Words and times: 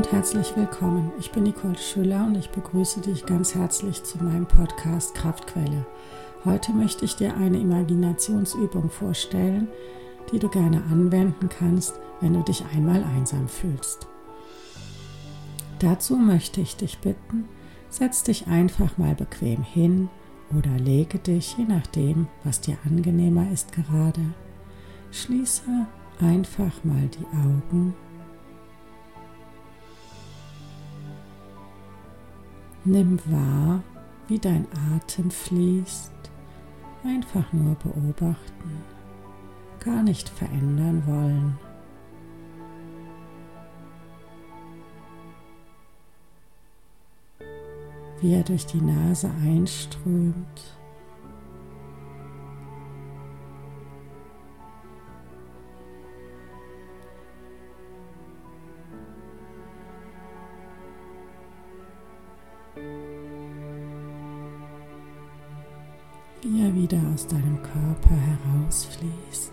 Und 0.00 0.12
herzlich 0.12 0.56
willkommen. 0.56 1.12
Ich 1.18 1.30
bin 1.30 1.42
Nicole 1.42 1.76
Schüller 1.76 2.24
und 2.24 2.34
ich 2.34 2.48
begrüße 2.48 3.02
dich 3.02 3.26
ganz 3.26 3.54
herzlich 3.54 4.02
zu 4.02 4.16
meinem 4.24 4.46
Podcast 4.46 5.14
Kraftquelle. 5.14 5.84
Heute 6.46 6.72
möchte 6.72 7.04
ich 7.04 7.16
dir 7.16 7.36
eine 7.36 7.60
Imaginationsübung 7.60 8.88
vorstellen, 8.88 9.68
die 10.32 10.38
du 10.38 10.48
gerne 10.48 10.82
anwenden 10.90 11.50
kannst, 11.50 12.00
wenn 12.22 12.32
du 12.32 12.42
dich 12.42 12.64
einmal 12.74 13.04
einsam 13.04 13.46
fühlst. 13.46 14.06
Dazu 15.80 16.16
möchte 16.16 16.62
ich 16.62 16.76
dich 16.76 16.96
bitten, 17.00 17.46
setz 17.90 18.22
dich 18.22 18.46
einfach 18.46 18.96
mal 18.96 19.14
bequem 19.14 19.62
hin 19.62 20.08
oder 20.56 20.82
lege 20.82 21.18
dich, 21.18 21.58
je 21.58 21.64
nachdem, 21.64 22.26
was 22.42 22.62
dir 22.62 22.78
angenehmer 22.86 23.52
ist 23.52 23.72
gerade. 23.72 24.22
Schließe 25.10 25.86
einfach 26.22 26.84
mal 26.84 27.06
die 27.08 27.26
Augen. 27.36 27.94
Nimm 32.84 33.18
wahr, 33.26 33.82
wie 34.28 34.38
dein 34.38 34.66
Atem 34.94 35.30
fließt. 35.30 36.12
Einfach 37.04 37.52
nur 37.52 37.74
beobachten, 37.76 38.84
gar 39.80 40.02
nicht 40.02 40.28
verändern 40.28 41.02
wollen. 41.06 41.58
Wie 48.20 48.34
er 48.34 48.42
durch 48.42 48.66
die 48.66 48.82
Nase 48.82 49.30
einströmt 49.42 50.79
er 66.44 66.74
wieder 66.74 67.00
aus 67.12 67.26
deinem 67.26 67.60
Körper 67.62 68.14
herausfließt. 68.14 69.52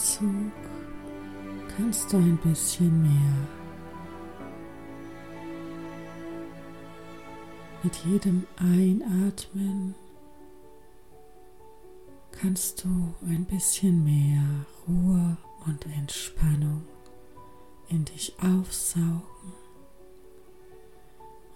Atemzug 0.00 0.52
kannst 1.76 2.12
du 2.12 2.16
ein 2.16 2.38
bisschen 2.38 3.02
mehr. 3.02 3.48
Mit 7.82 7.96
jedem 7.96 8.46
Einatmen 8.56 9.94
kannst 12.32 12.84
du 12.84 13.14
ein 13.26 13.44
bisschen 13.44 14.02
mehr 14.02 14.42
Ruhe 14.88 15.36
und 15.66 15.84
Entspannung 15.86 16.82
in 17.90 18.06
dich 18.06 18.32
aufsaugen. 18.40 19.20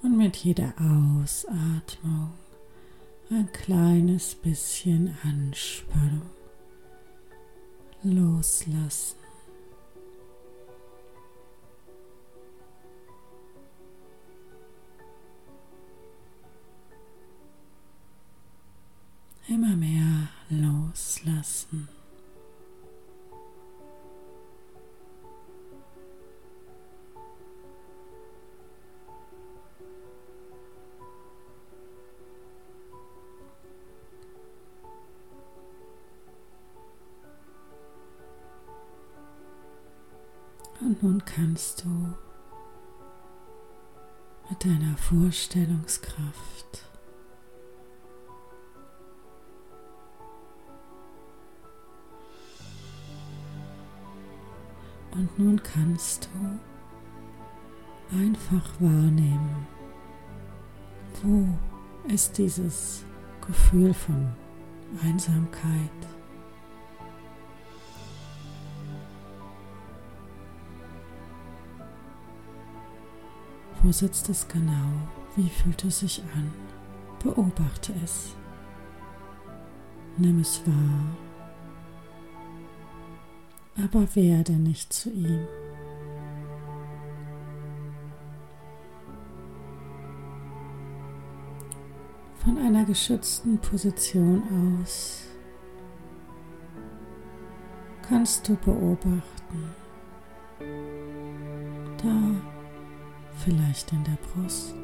Und 0.03 0.19
mit 0.19 0.37
jeder 0.37 0.75
Ausatmung 0.79 2.31
ein 3.31 3.51
kleines 3.53 4.35
bisschen 4.35 5.17
Anspannung 5.23 6.44
loslassen. 8.05 9.17
Immer 19.49 19.77
mehr 19.77 20.29
loslassen. 20.49 21.89
Nun 41.05 41.23
kannst 41.27 41.85
du 41.85 42.15
mit 44.49 44.65
deiner 44.65 44.97
Vorstellungskraft 44.97 46.89
und 55.11 55.39
nun 55.39 55.63
kannst 55.63 56.31
du 56.33 58.17
einfach 58.17 58.65
wahrnehmen, 58.81 59.67
wo 61.23 61.47
ist 62.11 62.39
dieses 62.39 63.05
Gefühl 63.47 63.93
von 63.93 64.33
Einsamkeit 65.03 65.91
Wo 73.85 73.93
sitzt 73.93 74.31
es 74.31 74.49
genau? 74.49 74.89
Wie 75.37 75.51
fühlt 75.51 75.85
es 75.85 76.01
sich 76.01 76.23
an? 76.35 76.51
Beobachte 77.23 77.93
es. 78.03 78.35
Nimm 80.17 80.41
es 80.41 80.67
wahr. 80.67 81.05
Aber 83.85 84.17
werde 84.17 84.53
nicht 84.53 84.91
zu 84.91 85.11
ihm. 85.11 85.47
Von 92.43 92.57
einer 92.57 92.87
geschützten 92.87 93.59
Position 93.59 94.43
aus 94.81 95.25
kannst 98.09 98.49
du 98.49 98.57
beobachten. 98.57 99.75
Da 101.99 102.54
vielleicht 103.45 103.93
in 103.93 104.05
der 104.05 104.17
Brust 104.17 104.75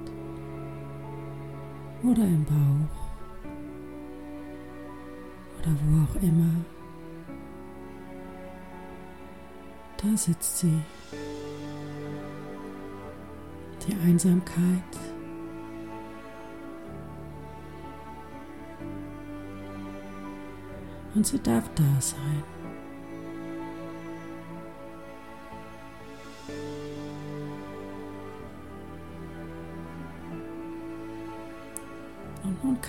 oder 2.03 2.25
im 2.25 2.45
Bauch 2.45 3.11
oder 5.59 5.73
wo 5.85 6.05
auch 6.05 6.23
immer. 6.23 6.65
Da 10.03 10.17
sitzt 10.17 10.59
sie. 10.59 10.81
Die 13.87 13.95
Einsamkeit. 14.07 14.55
Und 21.15 21.27
sie 21.27 21.39
darf 21.43 21.69
da 21.75 22.01
sein. 22.01 22.50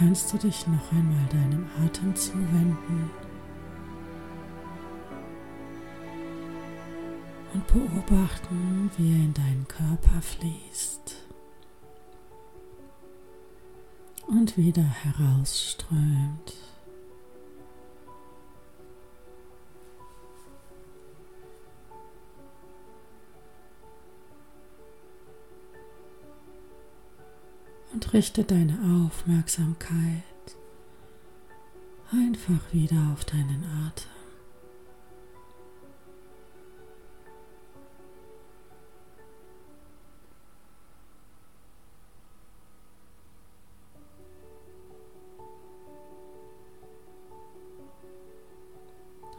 Kannst 0.01 0.33
du 0.33 0.38
dich 0.39 0.65
noch 0.65 0.92
einmal 0.92 1.27
deinem 1.27 1.69
Atem 1.86 2.15
zuwenden 2.15 3.12
und 7.53 7.68
beobachten, 7.68 8.89
wie 8.98 9.12
er 9.12 9.25
in 9.25 9.33
deinen 9.36 9.68
Körper 9.68 10.19
fließt 10.19 11.18
und 14.27 14.57
wieder 14.57 14.81
herausströmt. 14.81 16.70
richte 28.13 28.43
deine 28.43 29.05
Aufmerksamkeit 29.05 30.23
einfach 32.11 32.73
wieder 32.73 32.97
auf 33.13 33.23
deinen 33.23 33.63
Atem. 33.85 34.11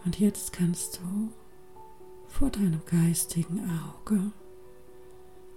Und 0.04 0.18
jetzt 0.18 0.52
kannst 0.52 0.96
du 0.98 1.30
vor 2.26 2.50
deinem 2.50 2.80
geistigen 2.86 3.60
Auge 3.60 4.32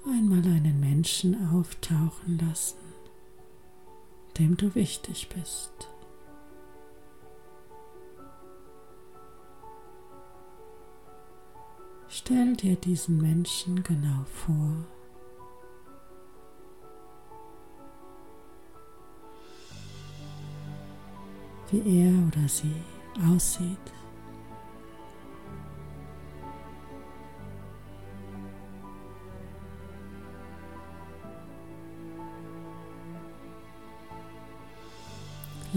einmal 0.06 0.40
einen 0.40 0.80
Menschen 0.80 1.36
auftauchen 1.50 2.38
lassen 2.40 2.85
dem 4.38 4.58
du 4.58 4.74
wichtig 4.76 5.30
bist. 5.30 5.90
Stell 12.08 12.56
dir 12.56 12.76
diesen 12.76 13.22
Menschen 13.22 13.84
genau 13.84 14.24
vor. 14.26 14.86
wie 21.72 22.06
er 22.06 22.28
oder 22.28 22.48
sie 22.48 22.76
aussieht. 23.34 23.95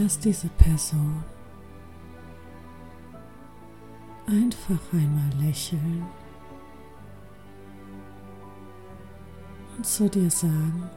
Lass 0.01 0.17
diese 0.17 0.49
Person 0.51 1.25
einfach 4.29 4.93
einmal 4.93 5.29
lächeln 5.45 6.07
und 9.77 9.85
zu 9.85 10.09
dir 10.09 10.31
sagen, 10.31 10.89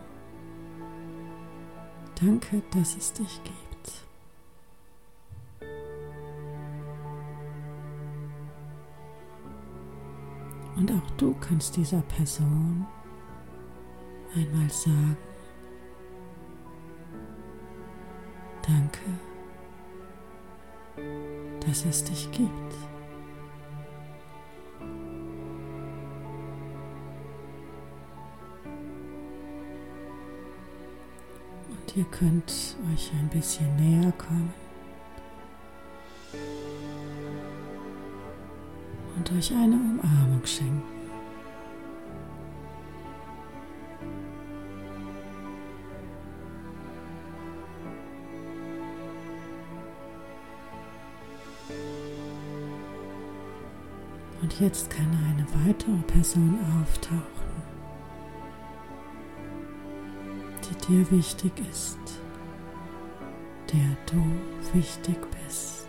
danke, 2.20 2.62
dass 2.70 2.96
es 2.96 3.12
dich 3.14 3.42
gibt. 3.44 4.06
Und 10.76 10.92
auch 10.92 11.12
du 11.18 11.34
kannst 11.42 11.76
dieser 11.76 12.02
Person 12.04 12.86
einmal 14.36 14.70
sagen, 14.70 15.18
Danke, 18.72 19.02
dass 21.66 21.84
es 21.86 22.06
dich 22.06 22.32
gibt. 22.32 22.50
Und 31.70 31.98
ihr 31.98 32.06
könnt 32.06 32.78
euch 32.94 33.12
ein 33.12 33.28
bisschen 33.28 33.76
näher 33.76 34.14
kommen 34.14 34.54
und 39.18 39.32
euch 39.34 39.52
eine 39.52 39.76
Umarmung 39.76 40.46
schenken. 40.46 41.01
Und 54.52 54.60
jetzt 54.60 54.90
kann 54.90 55.08
eine 55.30 55.46
weitere 55.66 55.96
Person 56.08 56.60
auftauchen, 56.82 57.22
die 60.66 60.88
dir 60.88 61.12
wichtig 61.12 61.54
ist, 61.72 61.98
der 63.72 63.98
du 64.12 64.22
wichtig 64.78 65.16
bist. 65.46 65.88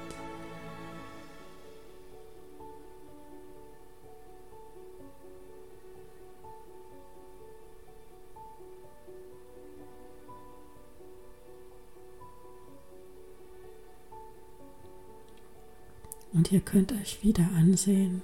Und 16.33 16.53
ihr 16.53 16.61
könnt 16.61 16.93
euch 16.93 17.23
wieder 17.23 17.49
ansehen, 17.57 18.23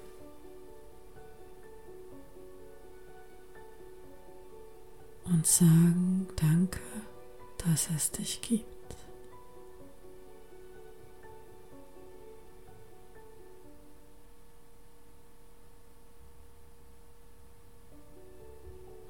sagen, 5.49 6.29
danke, 6.37 6.81
dass 7.59 7.89
es 7.97 8.11
dich 8.11 8.41
gibt. 8.43 8.67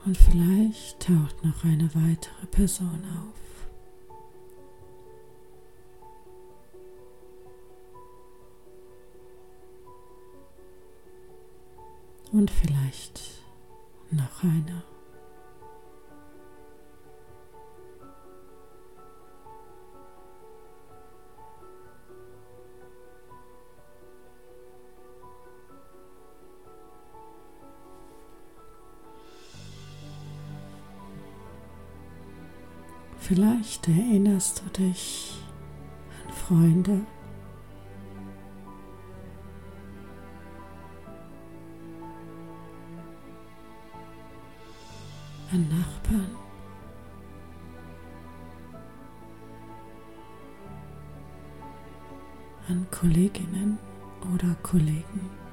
Und 0.05 0.17
vielleicht 0.17 1.00
taucht 1.00 1.44
noch 1.44 1.64
eine 1.64 1.93
weitere 1.94 2.46
Person 2.50 3.05
auf. 3.05 3.69
Und 12.32 12.50
vielleicht 12.50 13.43
noch 14.11 14.44
einer. 14.44 14.97
Vielleicht 33.28 33.87
erinnerst 33.87 34.62
du 34.64 34.82
dich 34.82 35.38
an 36.26 36.32
Freunde, 36.32 37.00
an 45.52 45.68
Nachbarn, 45.68 46.37
an 52.70 52.87
Kolleginnen 52.90 53.78
oder 54.35 54.54
Kollegen. 54.62 55.48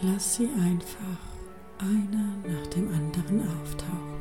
Lass 0.00 0.36
sie 0.36 0.48
einfach 0.48 1.18
einer 1.78 2.36
nach 2.46 2.66
dem 2.68 2.88
anderen 2.94 3.40
auftauchen. 3.40 4.18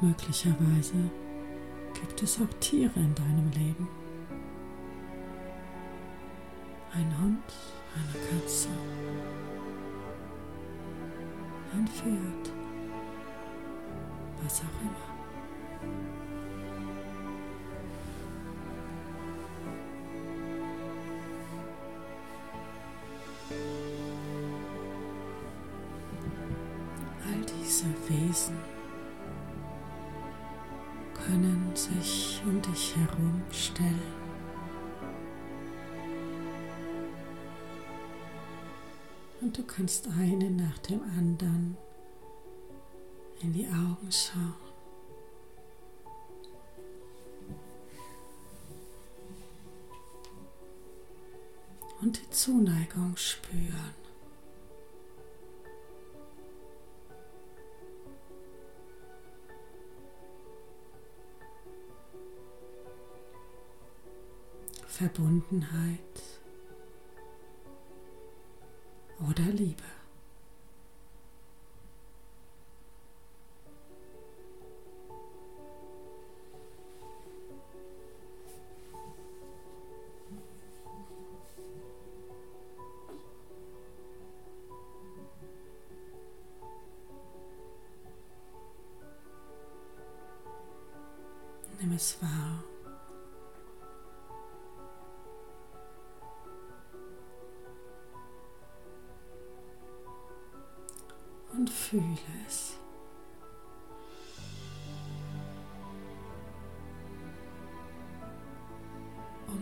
Möglicherweise 0.00 1.10
gibt 1.92 2.22
es 2.22 2.40
auch 2.40 2.58
Tiere 2.60 2.98
in 2.98 3.14
deinem 3.14 3.50
Leben. 3.50 3.86
Ein 6.94 7.18
Hund, 7.20 7.44
eine 7.94 8.24
Katze, 8.24 8.68
ein 11.74 11.86
Pferd, 11.86 12.52
was 14.42 14.60
auch 14.60 14.80
immer. 14.80 16.21
Können 31.26 31.70
sich 31.74 32.40
um 32.44 32.60
dich 32.62 32.96
herum 32.96 33.42
stellen. 33.50 34.22
Und 39.40 39.56
du 39.56 39.62
kannst 39.64 40.06
einen 40.08 40.56
nach 40.56 40.78
dem 40.78 41.02
anderen 41.02 41.76
in 43.40 43.52
die 43.52 43.66
Augen 43.66 44.10
schauen. 44.10 44.54
Und 52.00 52.20
die 52.20 52.30
Zuneigung 52.30 53.16
spüren. 53.16 54.01
Verbundenheit 64.92 66.20
oder 69.20 69.44
Liebe. 69.44 70.01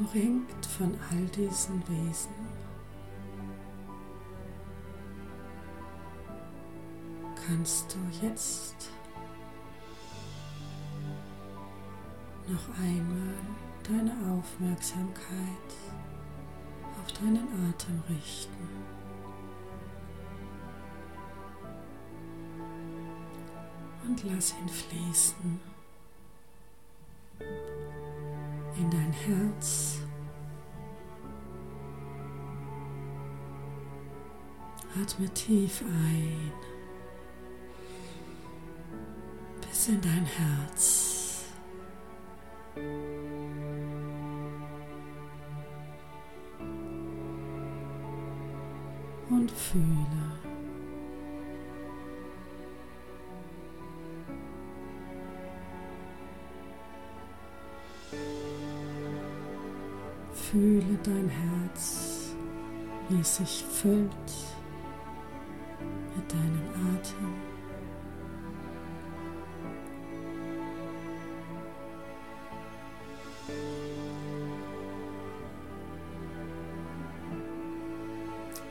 Umringt 0.00 0.64
von 0.64 0.96
all 1.10 1.26
diesen 1.26 1.82
Wesen. 1.86 2.32
Kannst 7.46 7.94
du 7.94 8.26
jetzt 8.26 8.90
noch 12.48 12.78
einmal 12.78 13.34
deine 13.82 14.38
Aufmerksamkeit 14.38 15.70
auf 17.02 17.12
deinen 17.12 17.46
Atem 17.68 18.02
richten. 18.08 18.68
Und 24.06 24.24
lass 24.24 24.54
ihn 24.60 24.68
fließen 24.68 25.60
in 28.80 28.90
dein 28.90 29.12
Herz. 29.12 29.89
Atme 35.00 35.28
tief 35.32 35.82
ein 35.82 36.52
bis 39.60 39.88
in 39.88 40.00
dein 40.00 40.26
Herz. 40.26 41.10
und 49.30 49.50
fühle. 49.50 49.84
Fühle 60.32 60.98
dein 61.04 61.28
Herz, 61.28 62.34
wie 63.08 63.20
es 63.20 63.36
sich 63.36 63.64
füllt 63.70 64.49
mit 66.30 66.40
deinem 66.40 66.68
Atem. 66.94 67.50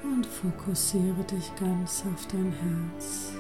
und 0.02 0.26
fokussiere 0.26 1.24
dich 1.24 1.54
ganz 1.56 2.04
auf 2.12 2.28
dein 2.28 2.52
Herz. 2.52 3.34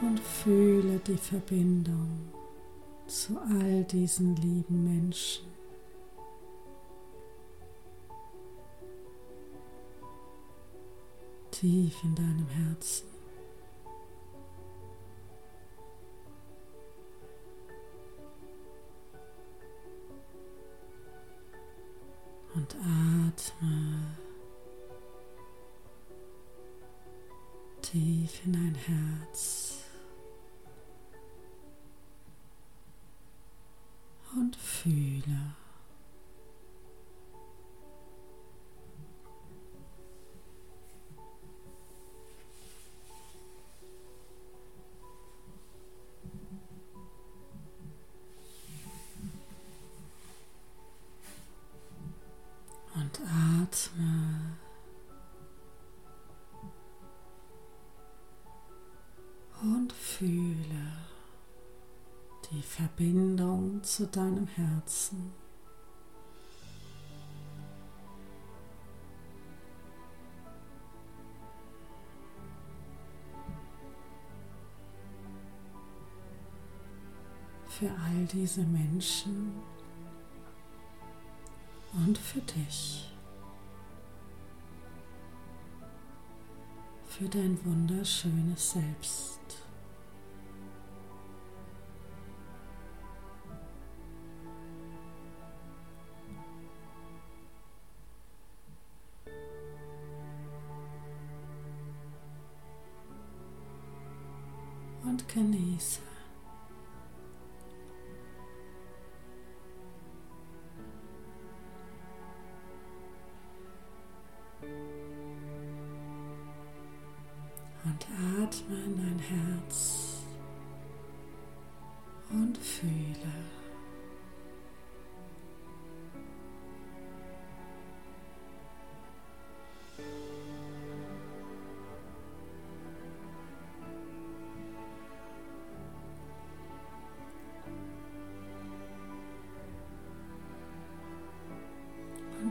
Und 0.00 0.20
fühle 0.20 1.00
die 1.06 1.16
Verbindung 1.16 2.32
zu 3.06 3.38
all 3.40 3.84
diesen 3.84 4.36
lieben 4.36 4.84
Menschen. 4.84 5.55
Tief 11.58 12.04
in 12.04 12.14
deinem 12.14 12.46
Herzen. 12.48 13.08
und 22.54 22.76
atme 22.76 24.16
tief 27.80 28.44
in 28.44 28.52
dein 28.52 28.74
Herz 28.74 29.84
und 34.34 34.56
fühle. 34.56 35.45
Zu 63.96 64.06
deinem 64.08 64.46
Herzen. 64.48 65.32
Für 77.66 77.88
all 77.88 78.26
diese 78.30 78.60
Menschen, 78.64 79.54
und 81.94 82.18
für 82.18 82.40
dich. 82.42 83.10
Für 87.08 87.28
dein 87.30 87.58
wunderschönes 87.64 88.72
Selbst. 88.72 89.45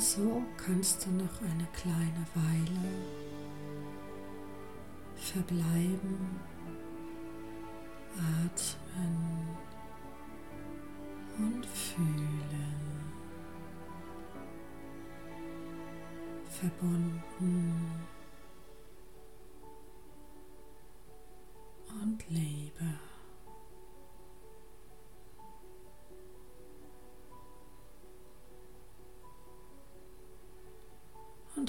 So 0.06 0.44
kannst 0.56 1.04
du 1.06 1.10
noch 1.10 1.42
eine 1.42 1.66
kleine 1.74 2.26
Weile 2.36 2.90
verbleiben, 5.16 6.40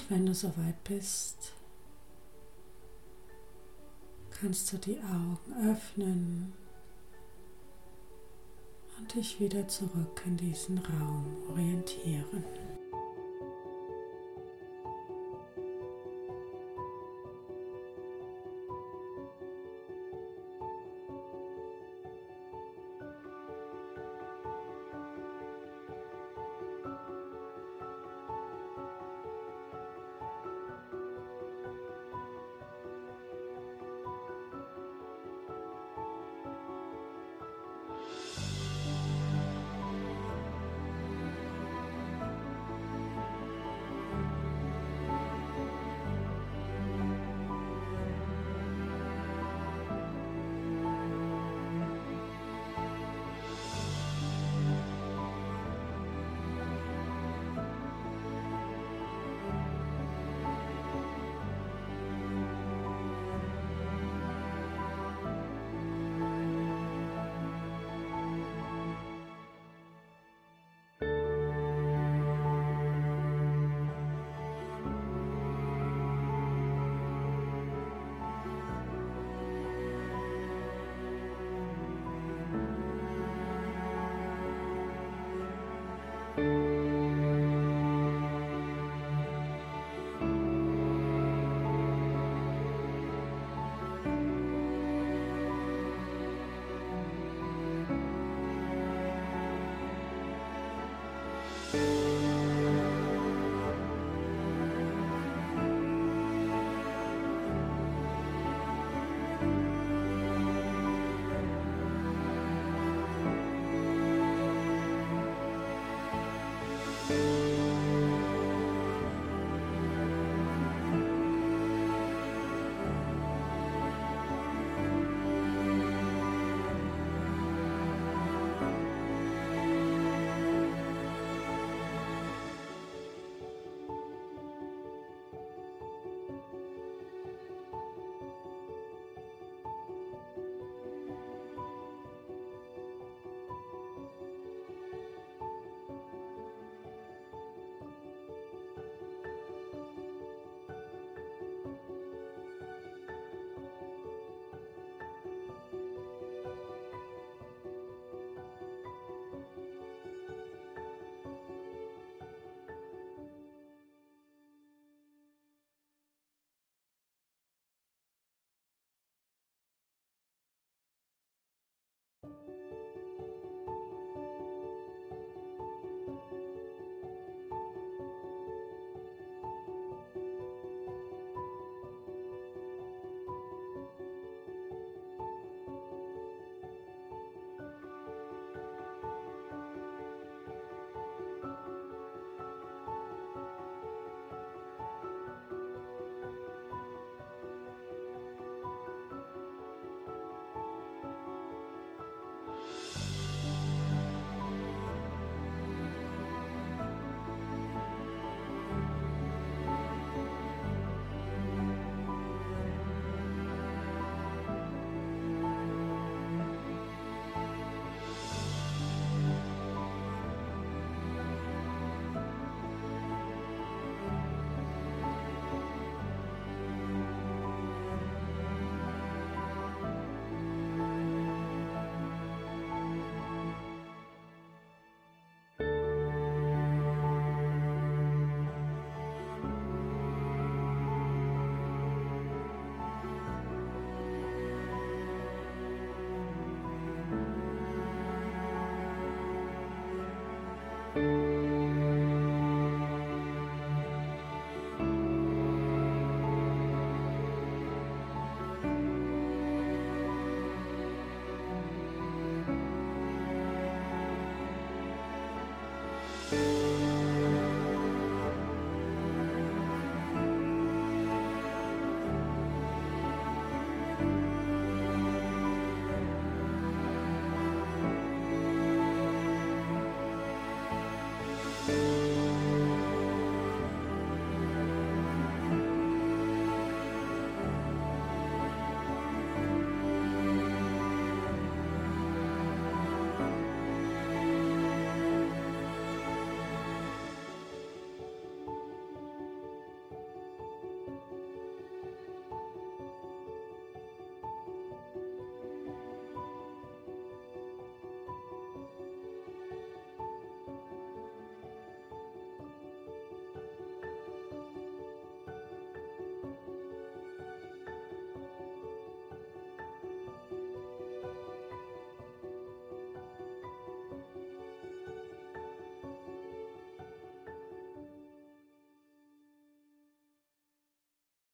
wenn 0.09 0.27
du 0.27 0.35
soweit 0.35 0.83
bist, 0.85 1.53
kannst 4.31 4.73
du 4.73 4.79
die 4.79 4.99
Augen 4.99 5.71
öffnen 5.71 6.53
und 8.99 9.15
dich 9.15 9.41
wieder 9.41 9.67
zurück 9.69 10.23
in 10.25 10.37
diesen 10.37 10.79
Raum 10.79 11.37
orientieren. 11.51 12.45